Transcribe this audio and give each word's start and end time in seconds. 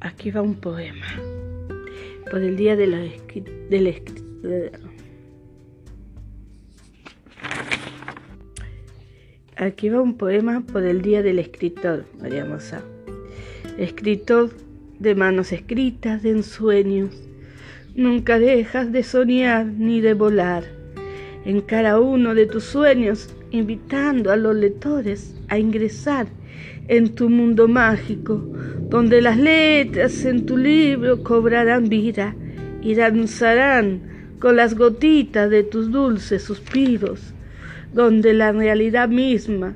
Aquí 0.00 0.30
va 0.30 0.42
un 0.42 0.54
poema. 0.54 1.06
Por 2.30 2.40
el 2.40 2.56
día 2.56 2.76
de 2.76 2.86
la 2.86 2.98
del 3.70 3.86
escritor. 3.86 4.70
Aquí 9.56 9.88
va 9.88 10.00
un 10.00 10.16
poema 10.16 10.60
por 10.60 10.84
el 10.84 11.02
día 11.02 11.22
del 11.22 11.38
escritor, 11.38 12.04
María 12.20 12.44
Mosa. 12.44 12.82
Escritor 13.76 14.50
de 15.00 15.14
manos 15.14 15.52
escritas, 15.52 16.22
de 16.22 16.30
ensueños. 16.30 17.10
Nunca 17.96 18.38
dejas 18.38 18.92
de 18.92 19.02
soñar 19.02 19.66
ni 19.66 20.00
de 20.00 20.14
volar 20.14 20.64
en 21.44 21.60
cada 21.60 21.98
uno 21.98 22.34
de 22.34 22.46
tus 22.46 22.64
sueños, 22.64 23.34
invitando 23.50 24.30
a 24.30 24.36
los 24.36 24.54
lectores 24.54 25.34
a 25.48 25.58
ingresar 25.58 26.26
en 26.88 27.14
tu 27.14 27.28
mundo 27.28 27.68
mágico, 27.68 28.42
donde 28.88 29.20
las 29.20 29.36
letras 29.36 30.24
en 30.24 30.46
tu 30.46 30.56
libro 30.56 31.22
cobrarán 31.22 31.88
vida 31.88 32.34
y 32.82 32.94
danzarán 32.94 34.00
con 34.38 34.56
las 34.56 34.74
gotitas 34.74 35.50
de 35.50 35.64
tus 35.64 35.90
dulces 35.90 36.42
suspiros, 36.42 37.34
donde 37.92 38.32
la 38.32 38.52
realidad 38.52 39.08
misma 39.08 39.74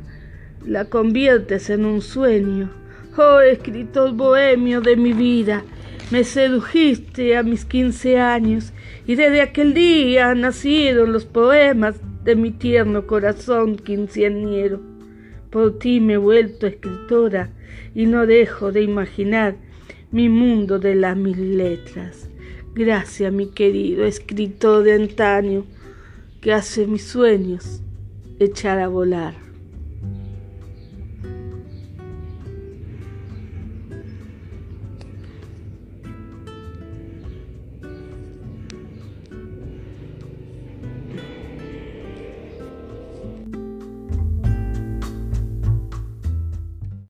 la 0.66 0.84
conviertes 0.86 1.70
en 1.70 1.84
un 1.84 2.00
sueño. 2.00 2.70
Oh 3.16 3.40
escritor 3.40 4.12
bohemio 4.12 4.80
de 4.80 4.96
mi 4.96 5.12
vida, 5.12 5.64
me 6.12 6.24
sedujiste 6.24 7.38
a 7.38 7.42
mis 7.42 7.64
quince 7.64 8.18
años 8.18 8.74
y 9.06 9.14
desde 9.14 9.40
aquel 9.40 9.72
día 9.72 10.34
nacieron 10.34 11.10
los 11.10 11.24
poemas 11.24 11.96
de 12.22 12.36
mi 12.36 12.50
tierno 12.50 13.06
corazón 13.06 13.76
quinceañero. 13.76 14.78
Por 15.48 15.78
ti 15.78 16.00
me 16.00 16.12
he 16.12 16.18
vuelto 16.18 16.66
escritora 16.66 17.48
y 17.94 18.04
no 18.04 18.26
dejo 18.26 18.72
de 18.72 18.82
imaginar 18.82 19.56
mi 20.10 20.28
mundo 20.28 20.78
de 20.78 20.96
las 20.96 21.16
mil 21.16 21.56
letras. 21.56 22.28
Gracias, 22.74 23.32
mi 23.32 23.46
querido 23.46 24.04
escritor 24.04 24.82
de 24.82 24.92
antaño, 24.92 25.64
que 26.42 26.52
hace 26.52 26.86
mis 26.86 27.04
sueños 27.04 27.80
echar 28.38 28.80
a 28.80 28.88
volar. 28.88 29.51